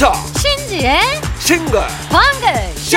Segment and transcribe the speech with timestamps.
[0.00, 0.98] 윤정수 신지의
[1.38, 1.78] 싱글.
[2.08, 2.96] 방글 쇼!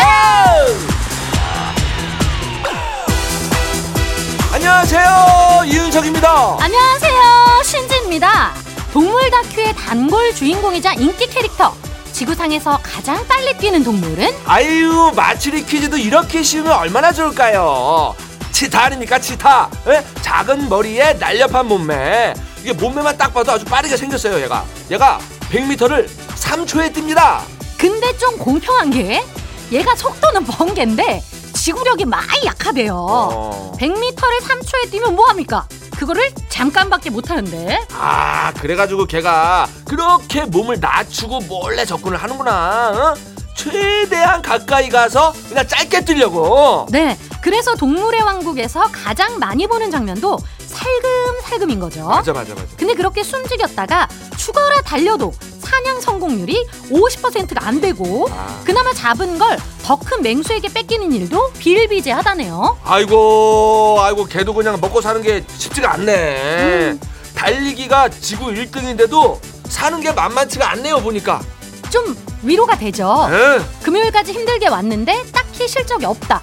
[4.54, 5.64] 안녕하세요.
[5.66, 6.58] 이윤석입니다.
[6.62, 7.62] 안녕하세요.
[7.66, 8.54] 신지입니다.
[8.94, 11.76] 동물 다큐의 단골 주인공이자 인기 캐릭터.
[12.14, 14.34] 지구상에서 가장 빨리 뛰는 동물은?
[14.46, 18.16] 아유 마추리 퀴즈도 이렇게 쉬우면 얼마나 좋을까요?
[18.54, 19.20] 치타 아닙니까?
[19.20, 19.70] 치타.
[19.88, 20.06] 에?
[20.22, 22.34] 작은 머리에 날렵한 몸매.
[22.62, 24.64] 이게 몸매만 딱 봐도 아주 빠르게 생겼어요 얘가.
[24.90, 25.20] 얘가
[25.52, 26.08] 100m를
[26.44, 27.40] 3초에 뜁니다
[27.78, 29.24] 근데 좀 공평한 게
[29.72, 31.24] 얘가 속도는 번개인데
[31.56, 33.72] 지구력이 많이 약하대요 어.
[33.80, 35.66] 100m를 3초에 뛰면 뭐합니까?
[35.98, 43.34] 그거를 잠깐밖에 못하는데 아 그래가지고 걔가 그렇게 몸을 낮추고 몰래 접근을 하는구나 어?
[43.56, 51.80] 최대한 가까이 가서 그냥 짧게 뛰려고 네 그래서 동물의 왕국에서 가장 많이 보는 장면도 살금살금인
[51.80, 54.08] 거죠 맞아 맞아 맞아 근데 그렇게 숨죽였다가
[54.38, 55.34] 죽어라 달려도
[55.74, 58.62] 사냥 성공률이 50%가 안 되고 아.
[58.64, 62.78] 그나마 잡은 걸 더 큰 맹수에게 뺏기는 일도 비일비재하다네요.
[62.86, 67.00] 아이고 아이고 걔도 그냥 먹고 사는 게 쉽지가 않네 음.
[67.36, 71.42] 달리기가 지구 1등인데도 사는 게 만만치가 않네요 보니까
[71.90, 73.28] 좀 위로가 되죠.
[73.30, 73.62] 에?
[73.84, 76.42] 금요일까지 힘들게 왔는데 딱히 실적이 없다.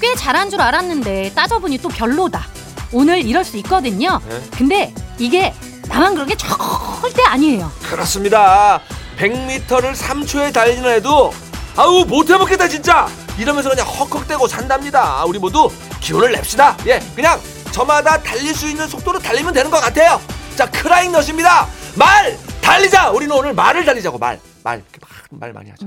[0.00, 2.46] 꽤 잘한 줄 알았는데 따져보니 또 별로다.
[2.92, 4.18] 오늘 이럴 수 있거든요.
[4.28, 4.42] 네.
[4.56, 5.52] 근데 이게
[5.88, 7.70] 나만 그런 게 절대 아니에요.
[7.88, 8.80] 그렇습니다.
[9.16, 11.32] 100m를 3초에 달리는 애도
[11.76, 13.08] 아우 못 해먹겠다 진짜!
[13.38, 15.24] 이러면서 그냥 헉헉대고 산답니다.
[15.24, 16.76] 우리 모두 기운을 냅시다.
[16.86, 17.40] 예 그냥
[17.72, 20.20] 저마다 달릴 수 있는 속도로 달리면 되는 것 같아요.
[20.56, 21.66] 자 크라잉 넛입니다.
[21.96, 23.10] 말 달리자!
[23.10, 24.18] 우리는 오늘 말을 달리자고.
[24.18, 25.86] 말 말말 많이 하죠.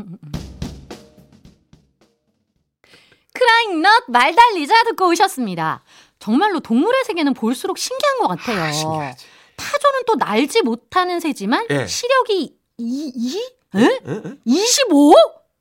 [3.34, 5.84] 크라잉 넛 말 달리자 듣고 오셨습니다.
[6.20, 8.64] 정말로 동물의 세계는 볼수록 신기한 것 같아요.
[8.64, 9.14] 아,
[9.62, 11.86] 타조는 또 날지 못하는 새지만 예.
[11.88, 13.38] 시력이 2, 2?
[13.76, 13.84] 에?
[13.84, 13.88] 에?
[13.88, 14.22] 에?
[14.46, 15.14] 25?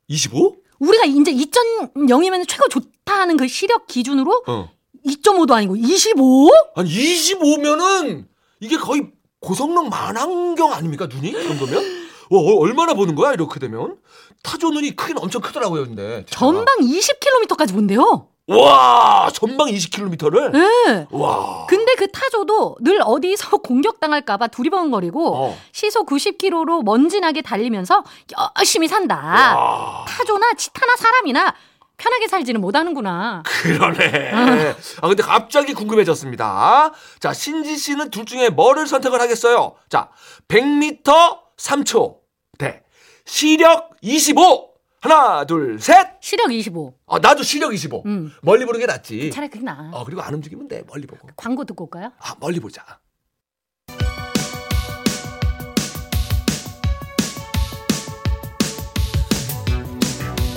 [0.07, 0.55] 25?
[0.79, 4.69] 우리가 이제 2.0이면 최고 좋다 하는 그 시력 기준으로 어
[5.05, 6.49] 2.5도 아니고 25?
[6.75, 8.25] 아니 25면은
[8.59, 9.03] 이게 거의
[9.39, 12.01] 고성능 만안경 아닙니까 눈이 이 정도면?
[12.31, 13.97] 와 어, 얼마나 보는 거야 이렇게 되면?
[14.43, 18.27] 타조 눈이 크긴 엄청 크더라고요 근데 전방 20km까지 본대요.
[18.57, 20.55] 와 전방 20km를?
[20.55, 21.07] 예.
[21.11, 21.65] 와.
[21.67, 25.57] 근데 그 타조도 늘 어디서 공격당할까봐 두리번거리고 어.
[25.71, 28.03] 시속 90km로 먼지나게 달리면서
[28.59, 29.15] 열심히 산다.
[29.15, 30.05] 와.
[30.07, 31.53] 타조나 치타나 사람이나
[31.97, 33.43] 편하게 살지는 못하는구나.
[33.45, 34.31] 그러네.
[35.01, 36.91] 아 근데 갑자기 궁금해졌습니다.
[37.19, 39.75] 자 신지 씨는 둘 중에 뭐를 선택을 하겠어요?
[39.87, 40.09] 자
[40.47, 41.03] 100m
[41.57, 42.15] 3초.
[42.57, 42.81] 대
[43.25, 44.70] 시력 25
[45.01, 46.93] 하나 둘 셋 시력 25.
[47.07, 48.31] 아, 나도 시력 25 음.
[48.43, 49.89] 멀리 보는 게 낫지 차라리 그게 나아.
[49.93, 52.11] 어 그리고 안 움직이면 돼 멀리 보고 광고 듣고 올까요?
[52.19, 52.83] 아 멀리 보자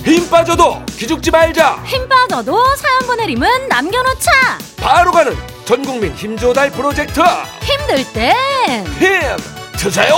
[0.03, 4.31] 힘 빠져도 기죽지 말자 힘 빠져도 사연 보내림은 남겨놓자.
[4.77, 5.33] 바로 가는
[5.65, 7.19] 전국민 힘조달 프로젝트
[7.63, 9.37] 힘들 땐힘
[9.77, 10.13] 드세요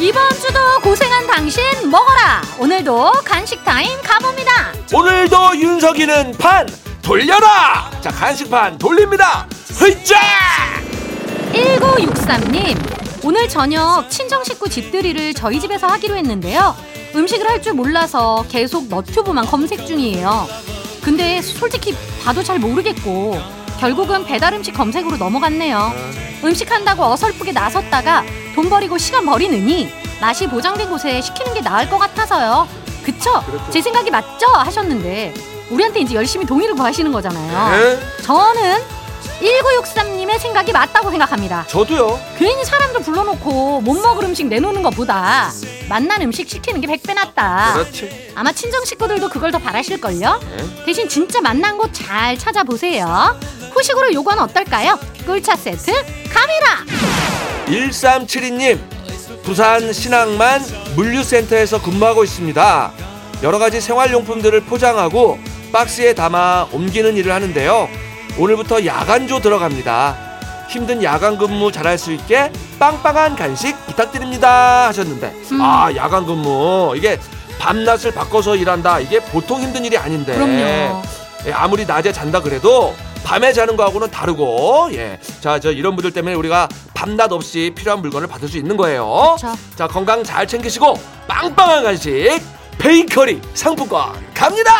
[0.00, 2.42] 이번 주도 고생한 당신 먹어라.
[2.58, 4.72] 오늘도 간식 타임 가봅니다.
[4.92, 6.68] 오늘도 윤석이는 판
[7.02, 9.46] 돌려라 자 간식판 돌립니다
[9.78, 10.16] 흐이짜
[11.52, 16.76] 1963님, 오늘 저녁 친정 식구 집들이를 저희 집에서 하기로 했는데요.
[17.16, 20.46] 음식을 할 줄 몰라서 계속 너튜브만 검색 중이에요.
[21.02, 23.40] 근데 솔직히 봐도 잘 모르겠고,
[23.78, 25.92] 결국은 배달 음식 검색으로 넘어갔네요.
[26.44, 28.24] 음식 한다고 어설프게 나섰다가
[28.54, 32.66] 돈 버리고 시간 버리느니 맛이 보장된 곳에 시키는 게 나을 것 같아서요.
[33.04, 33.42] 그쵸?
[33.46, 33.70] 그렇죠.
[33.70, 34.46] 제 생각이 맞죠?
[34.48, 35.32] 하셨는데,
[35.70, 37.70] 우리한테 이제 열심히 동의를 구하시는 거잖아요.
[37.70, 38.80] 네, 저는
[39.40, 41.64] 1963님의 생각이 맞다고 생각합니다.
[41.68, 45.50] 저도요 괜히 사람들 불러놓고 못 먹을 음식 내놓는 것보다
[45.88, 47.74] 맛난 음식 시키는 게 100배 낫다.
[47.74, 50.40] 그렇지 아마 친정 식구들도 그걸 더 바라실걸요?
[50.56, 50.84] 네.
[50.84, 53.38] 대신 진짜 맛난 곳 잘 찾아보세요.
[53.72, 54.98] 후식으로 요건 어떨까요?
[55.26, 55.92] 꿀차 세트
[56.32, 56.84] 갑니다!
[57.66, 58.78] 1372님
[59.42, 60.62] 부산 신앙만
[60.96, 62.92] 물류센터에서 근무하고 있습니다
[63.42, 65.38] 여러 가지 생활용품들을 포장하고
[65.72, 67.88] 박스에 담아 옮기는 일을 하는데요
[68.38, 70.16] 오늘부터 야간조 들어갑니다
[70.68, 75.60] 힘든 야간 근무 잘할 수 있게 빵빵한 간식 부탁드립니다 하셨는데 음.
[75.60, 77.18] 아 야간 근무 이게
[77.58, 81.02] 밤낮을 바꿔서 일한다 이게 보통 힘든 일이 아닌데 그럼요.
[81.46, 82.94] 예, 아무리 낮에 잔다 그래도
[83.24, 85.18] 밤에 자는 거하고는 다르고 예.
[85.40, 89.34] 자, 저 이런 분들 때문에 우리가 밤낮 없이 필요한 물건을 받을 수 있는 거예요.
[89.36, 89.54] 그쵸.
[89.76, 90.94] 자, 건강 잘 챙기시고
[91.26, 92.40] 빵빵한 간식
[92.78, 94.72] 베이커리 상품권 갑니다.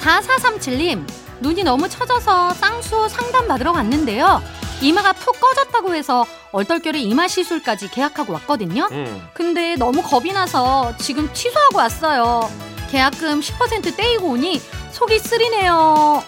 [0.00, 1.06] 4437님,
[1.40, 4.42] 눈이 너무 처져서 쌍수 상담 받으러 갔는데요.
[4.80, 8.88] 이마가 푹 꺼졌다고 해서 얼떨결에 이마 시술까지 계약하고 왔거든요.
[8.92, 9.28] 음.
[9.32, 12.48] 근데 너무 겁이 나서 지금 취소하고 왔어요.
[12.90, 14.60] 계약금 10% 떼이고 오니
[14.92, 16.22] 속이 쓰리네요.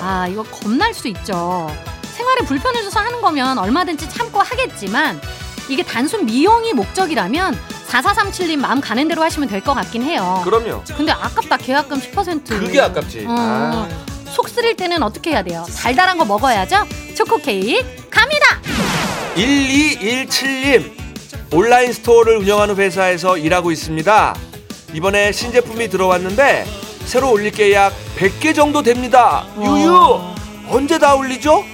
[0.00, 1.70] 아, 이거 겁날 수 있죠.
[2.16, 5.20] 생활에 불편을 줘서 하는 거면 얼마든지 참고 하겠지만
[5.68, 7.56] 이게 단순 미용이 목적이라면
[7.88, 10.40] 4437님 마음 가는 대로 하시면 될 것 같긴 해요.
[10.44, 10.82] 그럼요.
[10.96, 12.44] 근데 아깝다 계약금 10%.
[12.48, 13.26] 그게 아깝지.
[13.28, 13.88] 어, 아.
[14.34, 15.64] 속 쓰릴 때는 어떻게 해야 돼요?
[15.76, 16.86] 달달한 거 먹어야죠.
[17.16, 18.46] 초코 케이크 갑니다.
[19.36, 20.92] 1217님
[21.52, 24.34] 온라인 스토어를 운영하는 회사에서 일하고 있습니다.
[24.94, 26.66] 이번에 신제품이 들어왔는데
[27.04, 29.46] 새로 올릴 게 약 100개 정도 됩니다.
[29.58, 30.34] 유유 와.
[30.70, 31.64] 언제 다 올리죠?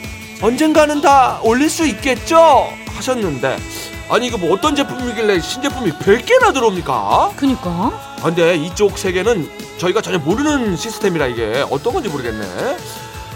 [0.41, 2.69] 언젠가는 다 올릴 수 있겠죠?
[2.95, 3.56] 하셨는데
[4.09, 7.33] 아니 이거 뭐 어떤 제품이길래 신제품이 100개나 들어옵니까?
[7.37, 8.14] 그니까.
[8.25, 12.76] 아, 근데 이쪽 세계는 저희가 전혀 모르는 시스템이라 이게 어떤 건지 모르겠네.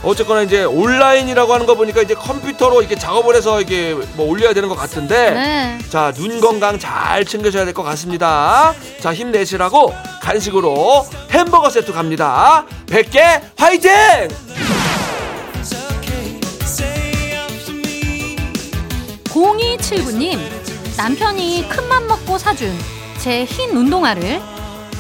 [0.03, 4.69] 어쨌거나 이제 온라인이라고 하는 거 보니까 이제 컴퓨터로 이렇게 작업을 해서 이게 뭐 올려야 되는
[4.71, 5.79] 것 같은데 네.
[5.91, 8.73] 자 눈 건강 잘 챙겨줘야 될 것 같습니다.
[9.03, 9.93] 자 힘내시라고
[10.23, 12.65] 간식으로 햄버거 세트 갑니다.
[12.87, 13.91] 100개 화이팅!
[19.31, 20.39] 공2 7 9님
[20.97, 22.73] 남편이 큰맘 먹고 사준
[23.21, 24.41] 제 흰 운동화를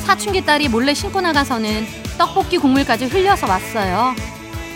[0.08, 4.14] 사춘기 딸이 몰래 신고 나가서는 떡볶이 국물까지 흘려서 왔어요.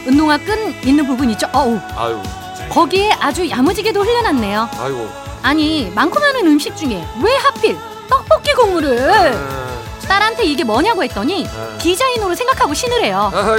[0.06, 1.48] 운동화 끈 있는 부분 있죠?
[1.54, 2.20] 어우 아유
[2.68, 4.68] 거기에 아주 야무지게도 흘려놨네요.
[4.78, 5.08] 아이고
[5.40, 7.78] 아니 많고 많은 음식 중에 왜 하필
[8.10, 11.78] 떡볶이 국물을 아, 딸한테 이게 뭐냐고 했더니 아.
[11.78, 13.32] 디자인으로 생각하고 신으래요.
[13.32, 13.56] 아,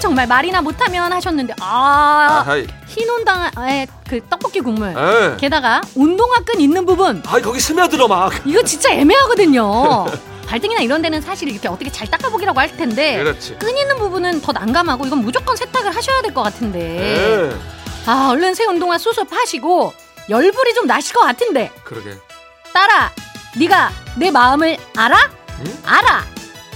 [0.00, 5.36] 정말 말이나 못하면 하셨는데 아 아하이 흰 운동화에 그 떡볶이 국물 에.
[5.36, 10.06] 게다가 운동화 끈 있는 부분 아이 거기 스며들어 막 이거 진짜 애매하거든요.
[10.50, 14.50] 발등이나 이런 데는 사실 이렇게 어떻게 잘 닦아보기라고 할 텐데 그렇지 끈 있는 부분은 더
[14.50, 17.50] 난감하고 이건 무조건 세탁을 하셔야 될 것 같은데 에.
[18.06, 19.92] 아 얼른 새 운동화 수습하시고
[20.28, 22.14] 열불이 좀 나실 것 같은데 그러게
[22.72, 23.12] 딸아
[23.58, 25.30] 네가 내 마음을 알아?
[25.60, 25.78] 응?
[25.84, 26.24] 알아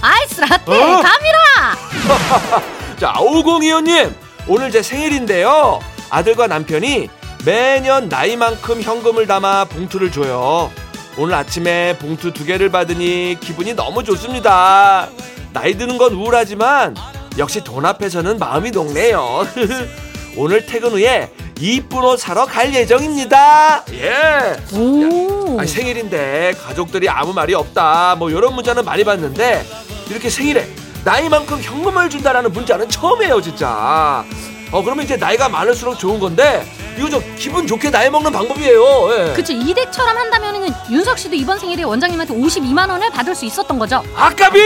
[0.00, 1.00] 아이스 라떼 어?
[1.02, 2.64] 감이라
[3.00, 4.14] 자, 5025님,
[4.46, 5.80] 오늘 제 생일인데요.
[6.10, 7.08] 아들과 남편이
[7.44, 10.70] 매년 나이만큼 현금을 담아 봉투를 줘요.
[11.16, 15.08] 오늘 아침에 봉투 두 개를 받으니 기분이 너무 좋습니다.
[15.52, 16.96] 나이 드는 건 우울하지만
[17.38, 19.46] 역시 돈 앞에서는 마음이 녹네요.
[20.36, 21.30] 오늘 퇴근 후에
[21.60, 23.84] 이쁜 옷 사러 갈 예정입니다.
[23.92, 24.56] 예.
[24.76, 29.64] 오 아니, 생일인데 가족들이 아무 말이 없다 뭐 이런 문자는 많이 봤는데
[30.10, 30.68] 이렇게 생일에
[31.04, 34.24] 나이만큼 현금을 준다라는 문자는 처음이에요 진짜
[34.72, 39.32] 어 그러면 이제 나이가 많을수록 좋은 건데 이거 좀 기분 좋게 나이 먹는 방법이에요 예.
[39.34, 44.02] 그쵸 이댁처럼 한다면은 윤석 씨도 이번 생일에 원장님한테 52만 원을 받을 수 있었던 거죠.
[44.14, 44.60] 아까비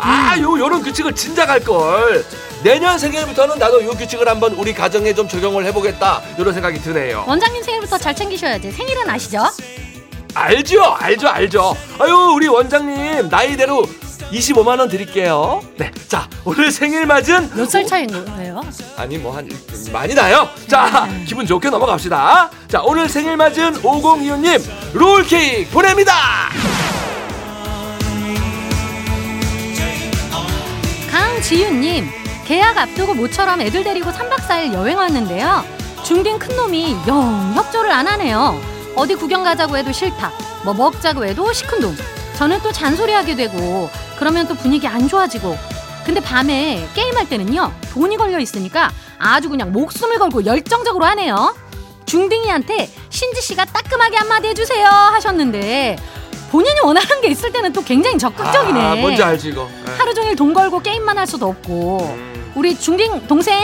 [0.00, 2.24] 아 요 요런 규칙을 진작 할 걸
[2.62, 7.62] 내년 생일부터는 나도 요 규칙을 한번 우리 가정에 좀 적용을 해보겠다 이런 생각이 드네요 원장님
[7.62, 8.70] 생일부터 잘 챙기셔야지.
[8.72, 9.44] 생일은 아시죠?
[10.34, 11.76] 알죠, 알죠, 알죠.
[11.98, 13.84] 아유, 우리 원장님 나이대로
[14.30, 15.62] 25만 원 드릴게요.
[15.76, 18.60] 네, 자 오늘 생일 맞은 몇 살 차이인 거예요?
[18.96, 19.48] 아니 뭐 한
[19.92, 20.48] 많이 나요.
[20.66, 22.50] 자 기분 좋게 넘어갑시다.
[22.68, 24.58] 자 오늘 생일 맞은 5025 님
[24.92, 26.12] 롤 케이크 보냅니다.
[31.10, 32.06] 강지윤 님
[32.46, 35.64] 계약 앞두고 모처럼 애들 데리고 3박 4일 여행 왔는데요.
[36.04, 38.60] 중딩 큰 놈이 영 협조를 안 하네요.
[38.94, 40.32] 어디 구경 가자고 해도 싫다.
[40.64, 41.94] 뭐 먹자고 해도 시큰둥.
[42.36, 45.56] 저는 또 잔소리하게 되고 그러면 또 분위기 안 좋아지고.
[46.04, 51.54] 근데 밤에 게임할 때는요 돈이 걸려 있으니까 아주 그냥 목숨을 걸고 열정적으로 하네요.
[52.06, 55.96] 중딩이한테 신지 씨가 따끔하게 한마디 해주세요 하셨는데
[56.50, 58.80] 본인이 원하는 게 있을 때는 또 굉장히 적극적이네.
[58.80, 59.68] 아, 뭔지 알지 이거.
[59.86, 59.92] 예.
[59.98, 63.62] 하루 종일 돈 걸고 게임만 할 수도 없고 음, 우리 중딩 동생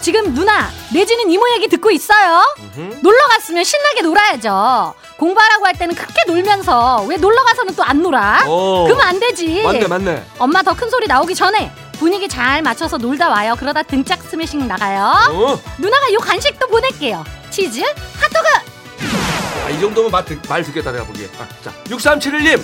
[0.00, 2.42] 지금 누나 내지는 이모 얘기 듣고 있어요?
[2.58, 2.98] 음흠.
[3.02, 4.94] 놀러 갔으면 신나게 놀아야죠.
[5.18, 8.44] 공부하라고 할 때는 크게 놀면서 왜 놀러 가서는 또 안 놀아?
[8.46, 8.84] 어.
[8.84, 9.62] 그러면 안 되지.
[9.62, 10.24] 맞네, 맞네.
[10.38, 13.54] 엄마 더 큰 소리 나오기 전에 분위기 잘 맞춰서 놀다 와요.
[13.58, 15.02] 그러다 등짝 스매싱 나가요.
[15.32, 15.60] 어.
[15.78, 17.24] 누나가 요 간식도 보낼게요.
[17.50, 19.66] 치즈 핫도그!
[19.66, 21.28] 아, 이 정도면 말, 듣, 말 듣겠다 내가 보기에.
[21.40, 22.62] 아, 자 6371님.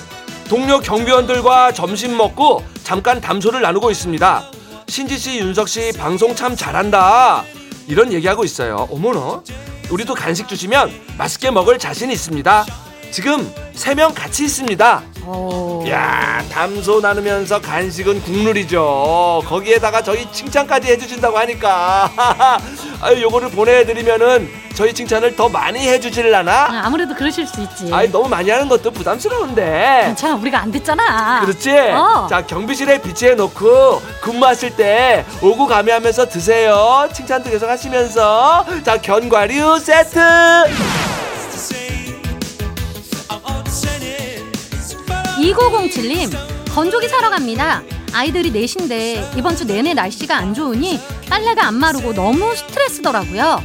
[0.49, 4.45] 동료 경비원들과 점심 먹고 잠깐 담소를 나누고 있습니다
[4.93, 7.45] 신지 씨 윤석 씨 방송 참 잘한다.
[7.89, 8.87] 이런 얘기하고 있어요.
[8.91, 9.43] 어머나
[9.91, 12.67] 우리도 간식 주시면 맛있게 먹을 자신 있습니다
[13.13, 15.03] 지금 세 명 같이 있습니다.
[15.25, 15.85] 어.
[15.89, 19.43] 야 담소 나누면서 간식은 국룰이죠.
[19.47, 22.11] 거기에다가 저희 칭찬까지 해주신다고 하니까
[23.03, 26.53] 아유 요거를 보내드리면은 저희 칭찬을 더 많이 해주실라나?
[26.53, 27.91] 아, 아무래도 그러실 수 있지.
[27.93, 30.05] 아이 너무 많이 하는 것도 부담스러운데.
[30.07, 31.41] 괜찮아, 우리가 안 됐잖아.
[31.45, 31.71] 그렇지?
[31.71, 32.27] 어.
[32.31, 37.07] 자 경비실에 비치해 놓고 근무하실 때 오고 가며 하면서 드세요.
[37.13, 40.19] 칭찬도 계속 하시면서 자 견과류 세트.
[45.43, 46.31] 2907님,
[46.73, 47.83] 건조기 사러 갑니다.
[48.13, 53.61] 아이들이 넷인데 이번 주 내내 날씨가 안 좋으니 빨래가 안 마르고 너무 스트레스더라고요.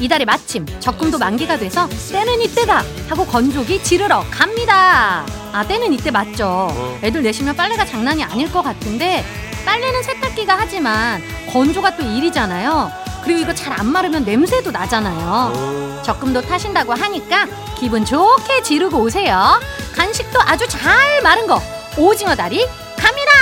[0.00, 5.26] 이달에 마침 적금도 만기가 돼서 때는 이때다 하고 건조기 지르러 갑니다.
[5.52, 6.68] 아 때는 이때 맞죠.
[7.02, 9.24] 애들 내시면 빨래가 장난이 아닐 것 같은데
[9.66, 11.20] 빨래는 세탁기가 하지만
[11.52, 12.90] 건조가 또 일이잖아요.
[13.22, 16.00] 그리고 이거 잘 안 마르면 냄새도 나잖아요.
[16.04, 17.46] 적금도 타신다고 하니까
[17.78, 19.60] 기분 좋게 지르고 오세요.
[20.02, 21.60] 간식도 아주 잘 마른 거.
[21.96, 22.64] 오징어 다리
[22.96, 23.32] 갑니다.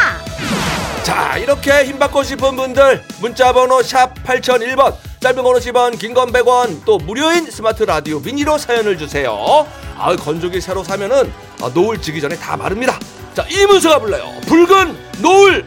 [1.03, 6.83] 자 이렇게 힘 받고 싶은 분들 문자번호 샵 8001번 짧은 건 50원 긴 건 100원
[6.87, 9.67] 또 무료인 스마트 라디오 미니로 사연을 주세요.
[9.99, 12.99] 아 건조기 새로 사면은 아, 노을 지기 전에 다 마릅니다.
[13.35, 14.25] 자 이문세가 불러요.
[14.47, 15.67] 붉은 노을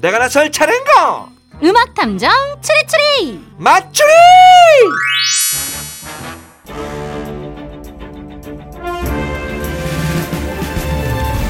[0.00, 1.28] 내가 나설 차례인가
[1.62, 2.30] 음악 탐정
[2.62, 3.44] 추리추리.
[3.58, 4.08] 맞추리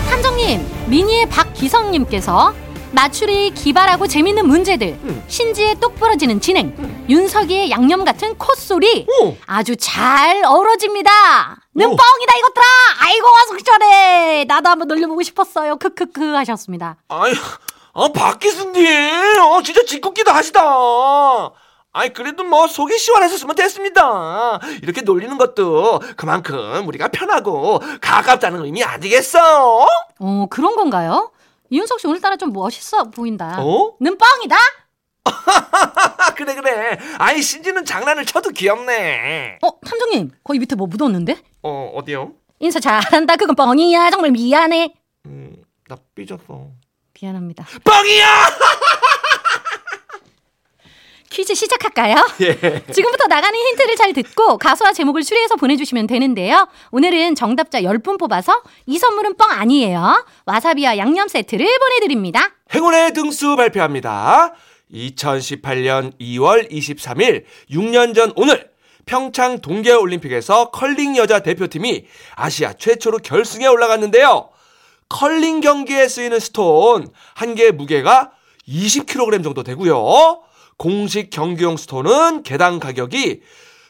[0.08, 2.54] 탐정님, 미니의 박기성님께서
[2.90, 5.22] 맞추리 기발하고 재밌는 문제들, 음.
[5.28, 6.74] 신지의 똑부러지는 진행,
[7.08, 9.36] 윤석이의 양념 같은 콧소리 오.
[9.46, 11.10] 아주 잘 어우러집니다.
[11.74, 11.90] 는 오.
[11.90, 12.64] 뻥이다 이것들아.
[13.00, 15.76] 아이고 와서 그전에 나도 한번 놀려보고 싶었어요.
[15.76, 16.96] 크크크 하셨습니다.
[17.08, 17.32] 아이,
[18.00, 20.60] 아, 박기순님, 어, 진짜 짓궂기도 하시다.
[21.92, 24.60] 아이, 그래도 뭐, 속이 시원했었으면 됐습니다.
[24.82, 29.84] 이렇게 놀리는 것도 그만큼 우리가 편하고 가깝다는 의미 아니겠어?
[30.20, 31.32] 어 그런 건가요?
[31.70, 33.56] 이윤석 씨 오늘따라 좀 멋있어 보인다.
[33.60, 33.96] 어?
[34.00, 34.56] 는 뻥이다.
[35.24, 36.98] 아, 그래, 그래.
[37.18, 39.58] 아이, 신지는 장난을 쳐도 귀엽네.
[39.62, 41.36] 어 탐정님 거기 밑에 뭐 묻었는데?
[41.64, 42.30] 어, 어디요?
[42.60, 44.94] 인사 잘한다 그건 뻥이야 정말 미안해.
[45.26, 45.56] 음,
[45.88, 46.68] 나 삐졌어.
[47.20, 47.66] 미안합니다.
[47.84, 48.48] 뻥이야!
[51.30, 52.16] 퀴즈 시작할까요?
[52.40, 52.82] 예.
[52.90, 56.68] 지금부터 나가는 힌트를 잘 듣고 가수와 제목을 추리해서 보내주시면 되는데요.
[56.90, 60.24] 오늘은 정답자 10분 뽑아서 이 선물은 뻥 아니에요.
[60.46, 62.50] 와사비와 양념 세트를 보내드립니다.
[62.74, 64.54] 행운의 등수 발표합니다.
[64.92, 68.70] 2018년 2월 23일, 6년 전 오늘,
[69.04, 72.06] 평창 동계올림픽에서 컬링 여자 대표팀이
[72.36, 74.48] 아시아 최초로 결승에 올라갔는데요.
[75.08, 78.32] 컬링 경기에 쓰이는 스톤 한 개의 무게가
[78.68, 80.42] 20kg 정도 되고요.
[80.76, 83.40] 공식 경기용 스톤은 개당 가격이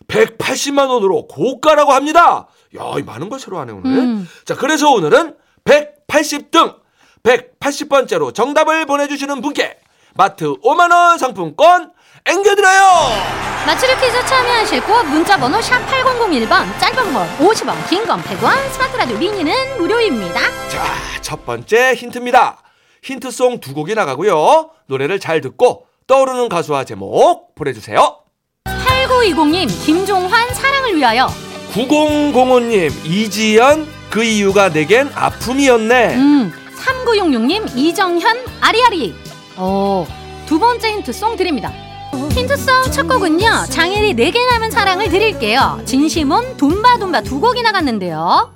[0.06, 2.48] 180만 원으로 고가라고 합니다.
[2.76, 3.98] 야, 이 많은 걸 새로 하네 오늘.
[3.98, 4.28] 음.
[4.44, 6.76] 자, 그래서 오늘은 180등
[7.22, 9.78] 180번째로 정답을 보내주시는 분께
[10.14, 11.92] 마트 5만 원 상품권
[12.28, 13.38] 앵겨드려요!
[13.66, 18.96] 맞추리 퀴즈 참여하실 곳 문자 번호 샵 8001번 짧은 건 50원 긴 건 100원 스마트
[18.96, 20.40] 라디오 미니는 무료입니다.
[20.68, 20.84] 자,
[21.22, 22.58] 첫 번째 힌트입니다.
[23.02, 24.70] 힌트송 두 곡이 나가고요.
[24.86, 28.18] 노래를 잘 듣고 떠오르는 가수와 제목 보내주세요.
[28.66, 31.28] 8920님 김종환 사랑을 위하여
[31.72, 36.14] 9005님, 이지연, 그 이유가 내겐 아픔이었네.
[36.16, 39.14] 음 3966님 이정현 아리아리
[39.56, 40.06] 어,
[40.46, 41.72] 두 번째 힌트 송 드립니다.
[42.32, 45.80] 힌트송 첫 곡은요 장일이 내게 남은 사랑을 드릴게요.
[45.84, 48.52] 진심은 둠바둠바 두 곡이 나갔는데요.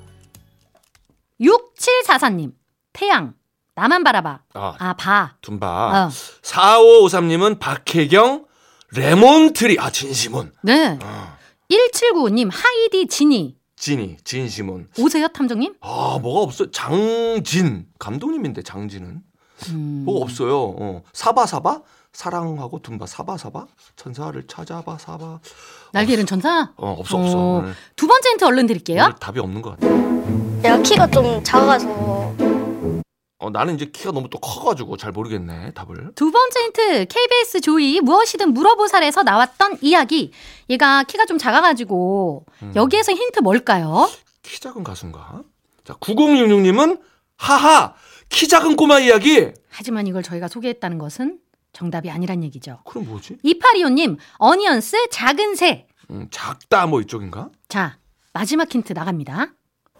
[1.39, 2.51] 6744님
[2.91, 3.33] 태양
[3.75, 5.35] 나만 바라봐 아, 아 봐.
[5.41, 5.67] 둠바.
[6.07, 6.09] 어.
[6.43, 8.45] 4553님은 박혜경,
[8.91, 9.77] Lemon Tree.
[9.79, 10.51] 아, 진심은.
[10.61, 10.99] 네.
[11.01, 11.37] 어.
[11.71, 14.89] 1795님 하이디 진이 진이, 진심은.
[14.99, 15.75] 오세요 탐정님?
[15.81, 16.69] 아, 뭐가 없어.
[16.71, 17.87] 장진.
[17.99, 19.21] 감독님인데, 장진은.
[19.69, 20.03] 음.
[20.05, 20.75] 뭐가 없어요.
[20.79, 21.01] 어.
[21.13, 21.81] 사바사바?
[22.13, 23.65] 사랑하고 둠바 사바사바?
[23.95, 25.39] 천사를 찾아봐, 사바.
[25.91, 26.71] 날개 잃은 천사?
[26.77, 27.37] 어, 없어, 없어.
[27.37, 29.03] 어, 오늘, 두 번째 힌트 얼른 드릴게요.
[29.03, 29.87] 오늘 답이 없는 것 같아.
[30.61, 32.33] 내가 키가 좀 작아서
[33.39, 36.11] 어, 나는 이제 키가 너무 또 커가지고 잘 모르겠네 답을.
[36.15, 40.31] 두 번째 힌트 KBS 조이 무엇이든 물어보살에서 나왔던 이야기.
[40.69, 44.09] 얘가 키가 좀 작아가지고 여기에서 힌트 뭘까요?
[44.43, 45.41] 키 작은 가수인가?
[45.83, 47.01] 자 9066님은
[47.35, 47.95] 하하
[48.29, 49.51] 키 작은 꼬마 이야기.
[49.69, 51.39] 하지만 이걸 저희가 소개했다는 것은
[51.73, 52.79] 정답이 아니란 얘기죠.
[52.85, 53.37] 그럼 뭐지?
[53.43, 55.87] 2825님 어니언스 작은 새.
[56.11, 57.49] 음, 작다 뭐 이쪽인가?
[57.67, 57.97] 자
[58.31, 59.47] 마지막 힌트 나갑니다.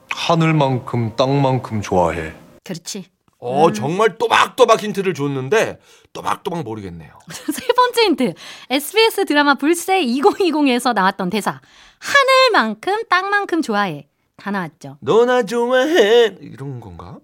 [0.10, 2.34] 하늘만큼 땅만큼 좋아해.
[2.63, 3.06] 그렇지.
[3.39, 5.80] 어 정말 또박또박 힌트를 줬는데
[6.13, 7.12] 또박또박 모르겠네요.
[7.30, 8.34] 세 번째 힌트.
[8.70, 11.60] SBS 드라마 불새 2020에서 나왔던 대사.
[12.00, 14.08] 하늘만큼 땅만큼 좋아해.
[14.38, 14.98] 다 나왔죠.
[15.01, 17.20] 너나 좋아해 이런 건가?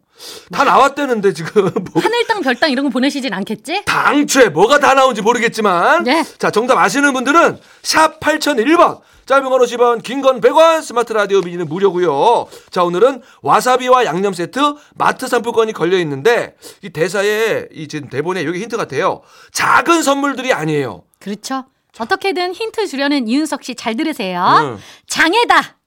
[0.51, 3.83] 다 나왔대는데 지금 뭐 하늘 땅 별땅 이런 거 보내시진 않겠지?
[3.85, 6.23] 당최 뭐가 다 나온지 모르겠지만 네.
[6.37, 11.67] 자 정답 아시는 분들은 샵 8001번 짧은 건 50원 긴 건 100원 스마트 라디오 미니는
[11.67, 14.59] 무료고요 자 오늘은 와사비와 양념 세트
[14.95, 19.21] 마트 상품권이 걸려 있는데 이 대사에 이 지금 대본에 여기 힌트 같아요
[19.53, 21.65] 작은 선물들이 아니에요 그렇죠.
[21.99, 24.41] 어떻게든 힌트 주려는 이윤석 씨 잘 들으세요.
[24.61, 24.79] 응.
[25.07, 25.77] 장애다.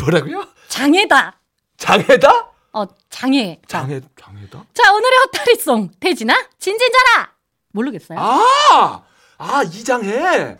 [0.00, 0.44] 뭐라고요?
[0.68, 1.38] 장애다.
[1.78, 2.48] 장애다?
[2.74, 3.60] 어, 장애.
[3.68, 4.64] 자, 장애 장애다?
[4.74, 5.90] 자 오늘의 헛다리송.
[6.00, 7.32] 태진아, 진진자라.
[7.72, 8.18] 모르겠어요.
[8.18, 9.02] 아!
[9.38, 10.56] 아, 이장애.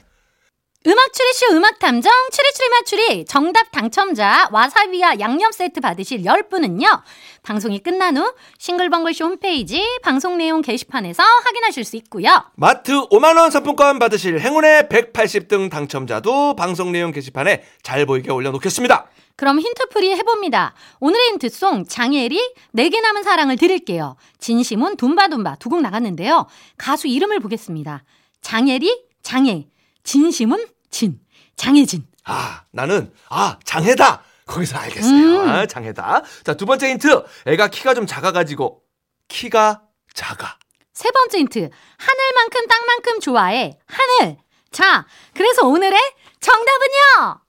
[0.86, 7.00] 음악 추리쇼 음악 탐정 추리추리 맞추리 정답 당첨자 와사비와 양념 세트 받으실 10분은요.
[7.42, 12.44] 방송이 끝난 후 싱글벙글쇼 홈페이지 방송 내용 게시판에서 확인하실 수 있고요.
[12.56, 19.06] 마트 5만 원 상품권 받으실 행운의 180등 당첨자도 방송 내용 게시판에 잘 보이게 올려 놓겠습니다.
[19.36, 20.74] 그럼 힌트풀이 해봅니다.
[21.00, 24.16] 오늘의 힌트송 장예리 내게 남은 사랑을 드릴게요.
[24.38, 26.46] 진심은 둠바둠바 두 곡 나갔는데요.
[26.78, 28.04] 가수 이름을 보겠습니다.
[28.42, 29.66] 장예리 장예
[30.04, 31.18] 진심은 진
[31.56, 34.22] 장예진 아, 나는, 아, 장애다!
[34.46, 35.40] 거기서 알겠어요.
[35.40, 35.48] 음.
[35.48, 36.22] 아, 장애다.
[36.42, 37.24] 자, 두 번째 힌트.
[37.46, 38.82] 애가 키가 좀 작아가지고,
[39.28, 39.82] 키가
[40.14, 40.58] 작아.
[40.94, 41.58] 세 번째 힌트
[41.98, 44.36] 하늘만큼 땅만큼 좋아해 하늘
[44.70, 45.98] 자 그래서 오늘의
[46.38, 47.40] 정답은요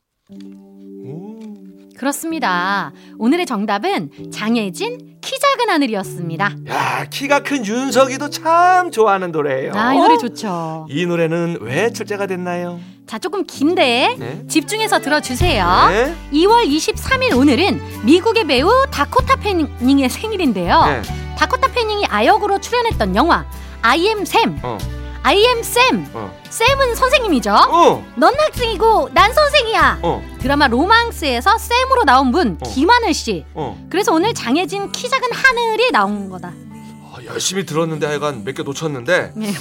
[1.98, 9.72] 그렇습니다 오늘의 정답은 장예진 키 작은 하늘이었습니다 야, 키가 큰 윤석이도 참 좋아하는 노래예요.
[9.74, 12.80] 아이 노래 좋죠 이 노래는 왜 출제가 됐나요?
[13.08, 14.44] 자 조금 긴데 네.
[14.48, 16.16] 집중해서 들어주세요 네.
[16.34, 21.02] 2월 23일 오늘은 미국의 배우 다코타 패닝의 생일인데요 네.
[21.38, 23.46] 다코타 패닝이 아역으로 출연했던 영화
[23.82, 24.78] I am Sam 어,
[25.26, 26.32] I am Sam 어.
[26.52, 30.00] 쌤은 선생님이죠 어, 넌 학생이고 난 선생이야.
[30.04, 32.70] 어, 드라마 로망스에서 쌤으로 나온 분 어.
[32.70, 33.44] 김하늘 씨.
[33.56, 33.76] 어.
[33.90, 36.50] 그래서 오늘 장혜진 키 작은 하늘이 나온 거다.
[36.50, 39.52] 아, 열심히 들었는데 하여간 몇 개 놓쳤는데, 네.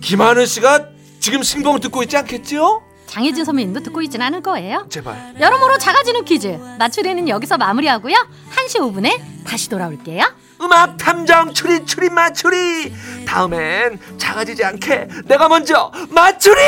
[0.00, 0.86] 김하늘 씨가
[1.20, 2.82] 지금 신봉 듣고 있지 않겠지요?
[3.06, 4.86] 장혜진 선배님도 듣고 있진 않을 거예요.
[4.90, 5.36] 제발.
[5.38, 8.14] 여러모로 작아지는 퀴즈 맞추리는 여기서 마무리하고요.
[8.56, 10.24] 1시 5분에 다시 돌아올게요.
[10.60, 12.94] 음악 탐정 추리 추리 맞추리.
[13.26, 16.60] 다음엔 작아지지 않게 내가 먼저 맞추리